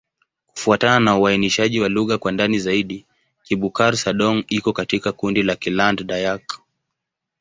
[0.47, 3.05] Kufuatana na uainishaji wa lugha kwa ndani zaidi,
[3.43, 6.57] Kibukar-Sadong iko katika kundi la Kiland-Dayak.